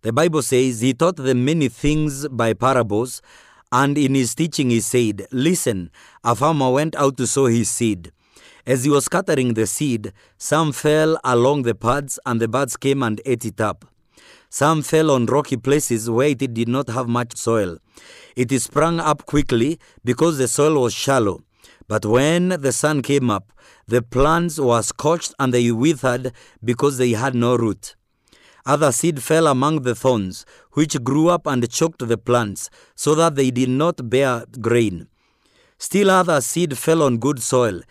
The 0.02 0.14
Bible 0.14 0.42
says 0.42 0.80
he 0.80 0.94
taught 0.94 1.18
them 1.18 1.44
many 1.44 1.68
things 1.68 2.28
by 2.30 2.54
parables, 2.54 3.22
and 3.72 3.98
in 3.98 4.16
his 4.16 4.34
teaching 4.34 4.70
he 4.70 4.80
said, 4.80 5.28
Listen, 5.32 5.92
a 6.24 6.36
farmer 6.36 6.72
went 6.72 6.96
out 6.96 7.18
to 7.18 7.28
sow 7.28 7.46
his 7.48 7.70
seed. 7.70 8.12
As 8.66 8.84
he 8.84 8.90
was 8.90 9.06
scattering 9.06 9.56
the 9.56 9.68
seed, 9.68 10.14
some 10.38 10.72
fell 10.72 11.20
along 11.24 11.64
the 11.64 11.76
paths, 11.76 12.20
and 12.26 12.40
the 12.40 12.48
birds 12.48 12.78
came 12.78 13.04
and 13.04 13.20
ate 13.26 13.46
it 13.46 13.60
up. 13.60 13.86
Some 14.50 14.82
fell 14.82 15.12
on 15.12 15.26
rocky 15.26 15.58
places 15.58 16.10
where 16.10 16.30
it 16.30 16.54
did 16.54 16.68
not 16.68 16.90
have 16.90 17.08
much 17.08 17.36
soil. 17.36 17.78
It 18.36 18.52
sprang 18.62 19.00
up 19.00 19.26
quickly 19.26 19.80
because 20.04 20.38
the 20.38 20.48
soil 20.48 20.82
was 20.82 20.94
shallow. 20.94 21.44
But 21.90 22.06
when 22.06 22.50
the 22.50 22.72
sun 22.72 23.02
came 23.02 23.32
up, 23.32 23.52
the 23.88 24.04
plants 24.04 24.60
were 24.60 24.84
scorched 24.84 25.34
and 25.40 25.52
they 25.52 25.72
withered 25.72 26.32
because 26.64 27.00
they 27.00 27.12
had 27.12 27.34
no 27.34 27.56
root. 27.56 27.96
Other 28.64 28.92
seed 28.92 29.24
fell 29.24 29.48
among 29.48 29.82
the 29.82 29.96
thorns, 29.96 30.46
which 30.74 31.04
grew 31.04 31.30
up 31.30 31.48
and 31.48 31.68
choked 31.68 32.08
the 32.08 32.18
plants, 32.18 32.70
so 32.94 33.16
that 33.16 33.34
they 33.36 33.50
did 33.50 33.70
not 33.70 34.08
bear 34.08 34.46
grain. 34.62 35.08
Still 35.80 36.12
other 36.12 36.42
seed 36.42 36.78
fell 36.78 37.02
on 37.02 37.18
good 37.18 37.42
soil. 37.42 37.82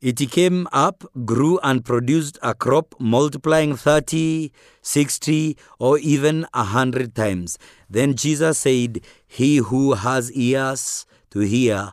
It 0.00 0.16
came 0.30 0.66
up, 0.72 1.04
grew, 1.26 1.60
and 1.62 1.84
produced 1.84 2.38
a 2.42 2.54
crop, 2.54 2.94
multiplying 2.98 3.76
thirty, 3.76 4.52
sixty, 4.80 5.58
or 5.78 5.98
even 5.98 6.46
a 6.54 6.64
hundred 6.64 7.14
times. 7.14 7.58
Then 7.90 8.14
Jesus 8.14 8.58
said, 8.58 9.00
He 9.26 9.58
who 9.58 9.92
has 9.92 10.32
ears 10.32 11.04
to 11.30 11.40
hear, 11.40 11.92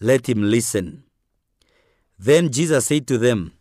let 0.00 0.28
him 0.28 0.42
listen. 0.42 1.04
Then 2.18 2.50
Jesus 2.50 2.86
said 2.86 3.06
to 3.08 3.18
them, 3.18 3.52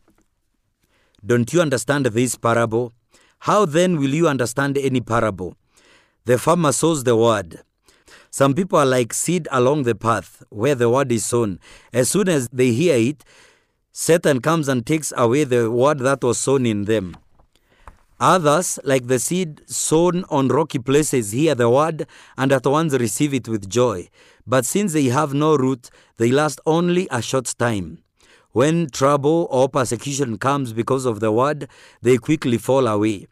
Don't 1.25 1.51
you 1.53 1.61
understand 1.61 2.05
this 2.07 2.35
parable? 2.35 2.93
How 3.39 3.65
then 3.65 3.97
will 3.97 4.13
you 4.13 4.27
understand 4.27 4.77
any 4.77 5.01
parable? 5.01 5.55
The 6.25 6.37
farmer 6.37 6.71
sows 6.71 7.03
the 7.03 7.15
word. 7.15 7.61
Some 8.31 8.53
people 8.53 8.79
are 8.79 8.85
like 8.85 9.13
seed 9.13 9.47
along 9.51 9.83
the 9.83 9.95
path 9.95 10.43
where 10.49 10.75
the 10.75 10.89
word 10.89 11.11
is 11.11 11.25
sown. 11.25 11.59
As 11.91 12.09
soon 12.09 12.29
as 12.29 12.47
they 12.49 12.71
hear 12.71 12.95
it, 12.95 13.23
Satan 13.91 14.39
comes 14.39 14.67
and 14.67 14.85
takes 14.85 15.11
away 15.17 15.43
the 15.43 15.69
word 15.69 15.99
that 15.99 16.23
was 16.23 16.37
sown 16.37 16.65
in 16.65 16.85
them. 16.85 17.17
Others, 18.19 18.79
like 18.83 19.07
the 19.07 19.17
seed 19.17 19.61
sown 19.65 20.25
on 20.29 20.49
rocky 20.49 20.79
places, 20.79 21.31
hear 21.31 21.55
the 21.55 21.69
word 21.69 22.05
and 22.37 22.51
at 22.51 22.65
once 22.65 22.93
receive 22.93 23.33
it 23.33 23.47
with 23.47 23.69
joy. 23.69 24.09
But 24.49 24.65
since 24.65 24.93
they 24.93 25.05
have 25.05 25.31
no 25.31 25.55
root, 25.55 25.91
they 26.17 26.31
last 26.31 26.59
only 26.65 27.07
a 27.11 27.21
short 27.21 27.53
time. 27.59 27.99
When 28.51 28.89
trouble 28.89 29.47
or 29.51 29.69
persecution 29.69 30.39
comes 30.39 30.73
because 30.73 31.05
of 31.05 31.19
the 31.19 31.31
word, 31.31 31.67
they 32.01 32.17
quickly 32.17 32.57
fall 32.57 32.87
away. 32.87 33.27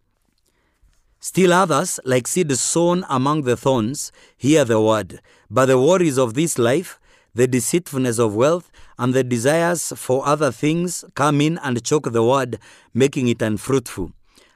Still 1.19 1.53
others, 1.53 1.99
like 2.06 2.27
seed 2.27 2.56
sown 2.56 3.03
among 3.10 3.41
the 3.41 3.58
thorns, 3.58 4.12
hear 4.38 4.63
the 4.63 4.80
word, 4.80 5.19
but 5.49 5.65
the 5.65 5.82
worries 5.82 6.19
of 6.19 6.36
this 6.36 6.60
life, 6.60 6.99
the 7.34 7.47
deceitfulness 7.47 8.19
of 8.19 8.36
wealth, 8.36 8.69
and 8.99 9.15
the 9.15 9.23
desires 9.23 9.93
for 9.95 10.23
other 10.23 10.51
things 10.51 11.03
come 11.15 11.41
in 11.41 11.58
and 11.63 11.84
choke 11.84 12.12
the 12.12 12.23
word, 12.23 12.60
making 12.93 13.27
it 13.27 13.41
unfruitful. 13.41 14.12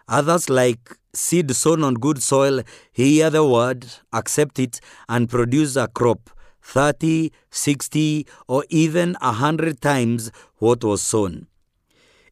Others, 0.08 0.48
like 0.48 0.96
seed 1.12 1.56
sown 1.56 1.84
on 1.84 1.96
good 1.96 2.22
soil, 2.22 2.62
hear 2.92 3.32
the 3.32 3.44
word, 3.44 3.88
accept 4.14 4.60
it, 4.60 4.80
and 5.10 5.28
produce 5.28 5.76
a 5.76 5.88
crop 5.88 6.30
30, 6.62 7.32
60, 7.50 8.28
or 8.48 8.66
even 8.70 9.18
a 9.22 9.34
hundred 9.34 9.82
times 9.82 10.32
what 10.58 10.84
was 10.84 11.02
sown. 11.02 11.48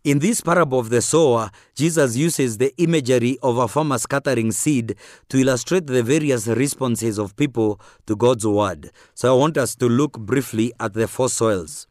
In 0.06 0.20
this 0.20 0.40
parable 0.40 0.80
of 0.80 0.90
the 0.90 1.02
sower, 1.02 1.52
Jesus 1.76 2.16
uses 2.16 2.58
the 2.58 2.74
imagery 2.82 3.38
of 3.44 3.58
a 3.58 3.68
farmer 3.68 3.98
scattering 3.98 4.54
seed 4.54 4.96
to 5.28 5.38
illustrate 5.38 5.88
the 5.88 6.02
various 6.02 6.48
responses 6.48 7.18
of 7.18 7.36
people 7.36 7.82
to 8.08 8.16
God's 8.16 8.48
word. 8.48 8.92
So 9.14 9.36
I 9.36 9.38
want 9.38 9.58
us 9.58 9.76
to 9.76 9.90
look 9.90 10.18
briefly 10.18 10.72
at 10.80 10.94
the 10.94 11.06
four 11.06 11.28
soils. 11.28 11.86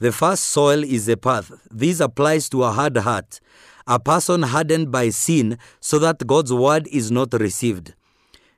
The 0.00 0.10
first 0.10 0.42
soil 0.42 0.82
is 0.82 1.06
the 1.06 1.16
path. 1.16 1.52
This 1.70 2.00
applies 2.00 2.48
to 2.48 2.64
a 2.64 2.72
hard 2.72 2.96
heart, 2.96 3.38
a 3.86 4.00
person 4.00 4.42
hardened 4.42 4.90
by 4.90 5.10
sin 5.10 5.58
so 5.78 6.00
that 6.00 6.26
God's 6.26 6.52
word 6.52 6.88
is 6.88 7.12
not 7.12 7.32
received. 7.34 7.94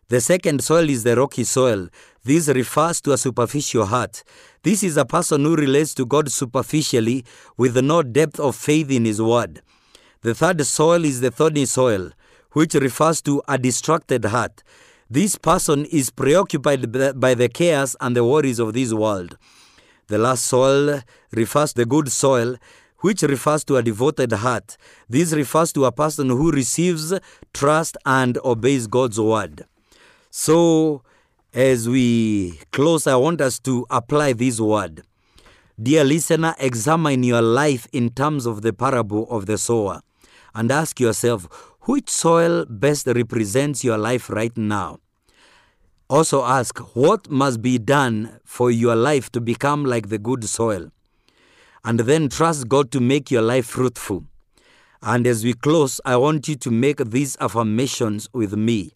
The 0.08 0.20
second 0.20 0.62
soil 0.62 0.90
is 0.90 1.02
the 1.02 1.16
rocky 1.16 1.44
soil. 1.44 1.88
This 2.24 2.48
refers 2.48 3.00
to 3.02 3.12
a 3.12 3.18
superficial 3.18 3.86
heart. 3.86 4.22
This 4.62 4.82
is 4.82 4.98
a 4.98 5.06
person 5.06 5.44
who 5.44 5.56
relates 5.56 5.94
to 5.94 6.04
God 6.04 6.30
superficially 6.30 7.24
with 7.56 7.76
no 7.82 8.02
depth 8.02 8.38
of 8.38 8.54
faith 8.54 8.90
in 8.90 9.06
His 9.06 9.22
word. 9.22 9.62
The 10.20 10.34
third 10.34 10.64
soil 10.66 11.04
is 11.04 11.20
the 11.20 11.30
thorny 11.30 11.64
soil, 11.64 12.10
which 12.52 12.74
refers 12.74 13.22
to 13.22 13.42
a 13.48 13.56
distracted 13.56 14.26
heart. 14.26 14.62
This 15.08 15.36
person 15.36 15.86
is 15.86 16.10
preoccupied 16.10 17.20
by 17.20 17.34
the 17.34 17.48
cares 17.48 17.96
and 18.00 18.14
the 18.14 18.24
worries 18.24 18.58
of 18.58 18.74
this 18.74 18.92
world. 18.92 19.38
The 20.08 20.18
last 20.18 20.44
soil 20.44 21.00
refers 21.32 21.72
to 21.72 21.82
the 21.82 21.86
good 21.86 22.12
soil, 22.12 22.56
which 22.98 23.22
refers 23.22 23.64
to 23.64 23.76
a 23.76 23.82
devoted 23.82 24.32
heart. 24.32 24.76
This 25.08 25.32
refers 25.32 25.72
to 25.74 25.86
a 25.86 25.92
person 25.92 26.28
who 26.28 26.50
receives, 26.50 27.12
trusts, 27.54 27.96
and 28.04 28.38
obeys 28.44 28.86
God's 28.86 29.18
word. 29.18 29.64
So, 30.36 31.02
as 31.52 31.88
we 31.88 32.58
close, 32.72 33.06
I 33.06 33.14
want 33.14 33.40
us 33.40 33.60
to 33.60 33.86
apply 33.88 34.32
this 34.32 34.58
word. 34.58 35.04
Dear 35.80 36.02
listener, 36.02 36.56
examine 36.58 37.22
your 37.22 37.40
life 37.40 37.86
in 37.92 38.10
terms 38.10 38.44
of 38.44 38.62
the 38.62 38.72
parable 38.72 39.28
of 39.30 39.46
the 39.46 39.56
sower 39.56 40.00
and 40.52 40.72
ask 40.72 40.98
yourself 40.98 41.44
which 41.82 42.10
soil 42.10 42.66
best 42.68 43.06
represents 43.06 43.84
your 43.84 43.96
life 43.96 44.28
right 44.28 44.56
now. 44.56 44.98
Also, 46.10 46.42
ask 46.42 46.80
what 46.96 47.30
must 47.30 47.62
be 47.62 47.78
done 47.78 48.40
for 48.44 48.72
your 48.72 48.96
life 48.96 49.30
to 49.30 49.40
become 49.40 49.84
like 49.84 50.08
the 50.08 50.18
good 50.18 50.42
soil. 50.42 50.90
And 51.84 52.00
then 52.00 52.28
trust 52.28 52.68
God 52.68 52.90
to 52.90 52.98
make 52.98 53.30
your 53.30 53.42
life 53.42 53.66
fruitful. 53.66 54.24
And 55.00 55.28
as 55.28 55.44
we 55.44 55.52
close, 55.52 56.00
I 56.04 56.16
want 56.16 56.48
you 56.48 56.56
to 56.56 56.72
make 56.72 56.98
these 56.98 57.36
affirmations 57.38 58.28
with 58.32 58.56
me. 58.56 58.94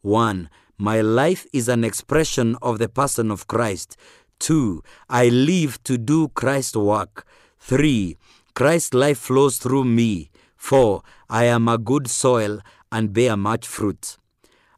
One, 0.00 0.48
my 0.78 1.00
life 1.00 1.44
is 1.52 1.68
an 1.68 1.82
expression 1.82 2.56
of 2.62 2.78
the 2.78 2.88
person 2.88 3.32
of 3.32 3.48
Christ. 3.48 3.96
Two, 4.38 4.82
I 5.08 5.28
live 5.28 5.82
to 5.82 5.98
do 5.98 6.28
Christ's 6.28 6.76
work. 6.76 7.26
Three, 7.58 8.16
Christ's 8.54 8.94
life 8.94 9.18
flows 9.18 9.58
through 9.58 9.84
me. 9.84 10.30
Four, 10.56 11.02
I 11.28 11.44
am 11.44 11.66
a 11.66 11.78
good 11.78 12.08
soil 12.08 12.60
and 12.92 13.12
bear 13.12 13.36
much 13.36 13.66
fruit. 13.66 14.16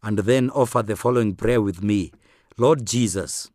And 0.03 0.21
then 0.21 0.49
offer 0.51 0.83
the 0.83 0.97
following 0.97 1.35
prayer 1.35 1.61
with 1.61 1.83
me 1.83 2.13
Lord 2.57 2.87
Jesus, 2.87 3.51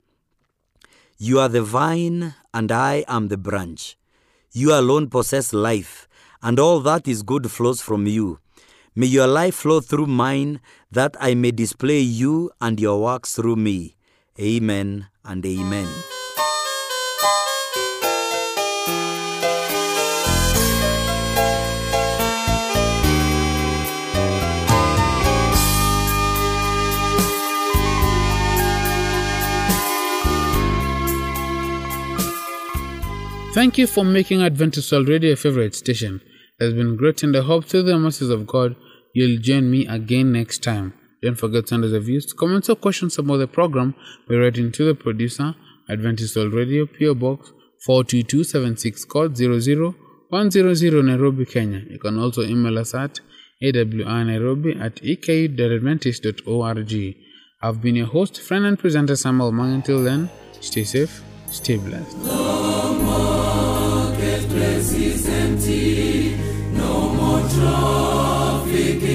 you 1.17 1.39
are 1.39 1.49
the 1.49 1.63
vine 1.63 2.35
and 2.53 2.71
I 2.71 3.05
am 3.07 3.29
the 3.29 3.37
branch. 3.37 3.97
You 4.51 4.73
alone 4.73 5.09
possess 5.09 5.51
life, 5.51 6.07
and 6.41 6.59
all 6.59 6.79
that 6.81 7.07
is 7.07 7.23
good 7.23 7.49
flows 7.51 7.81
from 7.81 8.05
you. 8.07 8.39
May 8.97 9.07
your 9.07 9.27
life 9.27 9.55
flow 9.55 9.81
through 9.81 10.07
mine, 10.07 10.61
that 10.89 11.17
I 11.19 11.35
may 11.35 11.51
display 11.51 11.99
you 11.99 12.51
and 12.61 12.79
your 12.79 13.01
works 13.01 13.35
through 13.35 13.57
me. 13.57 13.97
Amen 14.39 15.07
and 15.25 15.45
amen. 15.45 15.87
Thank 33.53 33.77
you 33.77 33.87
for 33.87 34.05
making 34.05 34.41
Adventist 34.41 34.89
World 34.93 35.09
Radio 35.09 35.33
a 35.33 35.35
favorite 35.35 35.75
station. 35.75 36.21
It 36.59 36.63
has 36.63 36.73
been 36.73 36.95
great 36.95 37.23
and 37.23 37.35
I 37.35 37.41
hope 37.41 37.65
through 37.65 37.83
the 37.83 37.99
mercies 37.99 38.29
of 38.29 38.47
God 38.47 38.77
you'll 39.15 39.39
join 39.39 39.71
me 39.71 39.87
again 39.87 40.31
next 40.31 40.61
time. 40.61 40.93
Don't 41.23 41.35
forget 41.35 41.63
to 41.63 41.69
send 41.69 41.83
us 41.85 41.91
your 41.91 42.01
views, 42.01 42.31
comments 42.33 42.69
or 42.69 42.75
questions 42.75 43.17
about 43.17 43.37
the 43.37 43.47
program 43.47 43.95
by 44.29 44.35
writing 44.35 44.71
to 44.73 44.85
the 44.85 44.93
producer, 44.93 45.55
Adventist 45.89 46.35
World 46.35 46.53
Radio, 46.53 46.85
PO 46.85 47.15
Box 47.15 47.51
42276 47.85 49.05
code 49.05 49.37
00100 49.37 51.05
Nairobi, 51.05 51.45
Kenya. 51.45 51.83
You 51.89 51.99
can 51.99 52.19
also 52.19 52.41
email 52.43 52.77
us 52.79 52.93
at 52.93 53.19
awrnairobi 53.63 54.75
at 54.79 55.01
ek.adventist.org. 55.03 57.15
I've 57.61 57.81
been 57.81 57.95
your 57.95 58.07
host, 58.07 58.41
friend 58.41 58.65
and 58.65 58.77
presenter 58.77 59.15
Samuel 59.15 59.51
Mang. 59.51 59.73
Until 59.73 60.03
then, 60.03 60.29
stay 60.59 60.83
safe, 60.83 61.23
stay 61.49 61.77
blessed. 61.77 62.17
marketplace 64.25 64.93
is 64.93 65.29
empty. 65.29 66.35
No 66.73 67.09
more 67.13 67.39
traffic 67.49 68.14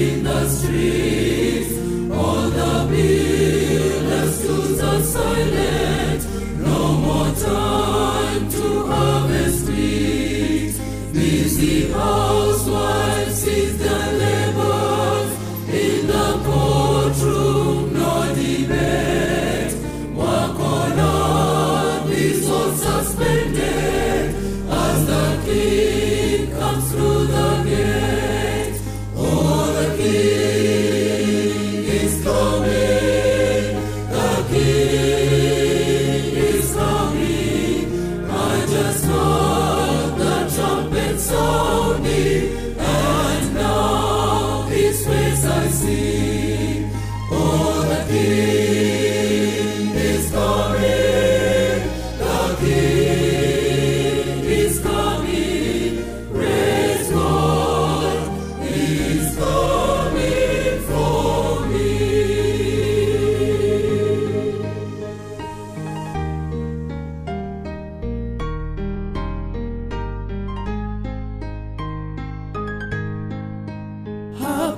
in 0.01 0.23
the 0.23 0.49
streets. 0.49 1.71
All 2.19 2.49
the 2.59 2.75
builders' 2.91 4.79
are 4.89 5.03
silent. 5.17 6.21
No 6.67 6.79
more 7.05 7.31
time 7.35 8.49
to 8.55 8.65
harvest 8.91 9.67
wheat. 9.67 10.75
Busy 11.13 11.91
housewives. 11.91 13.21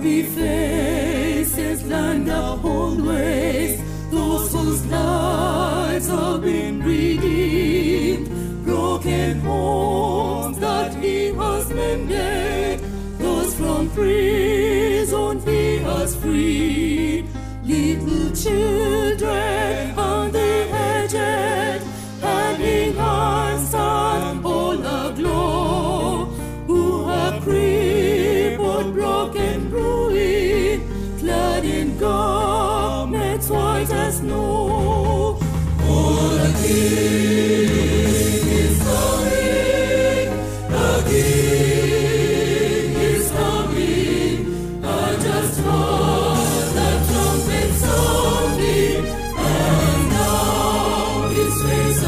lovely 0.04 0.24
faces 0.24 1.84
lined 1.86 2.28
the 2.28 2.58
ways. 3.06 3.82
Those 4.12 4.52
whose 4.52 4.86
lives 4.88 6.08
have 6.10 6.42
been 6.42 6.84
redeemed, 6.84 8.66
broken 8.66 9.40
homes 9.40 10.60
that 10.60 10.94
He 10.96 11.34
has 11.34 11.70
mended. 11.70 12.82
Those 13.18 13.56
from 13.56 13.90
prison 13.92 15.40
He 15.46 15.78
has 15.78 16.16
freed, 16.18 17.26
little 17.64 18.36
children. 18.36 18.83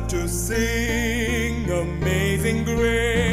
to 0.10 0.28
sing 0.28 1.69
Amazing 1.69 2.63
Grace. 2.63 3.29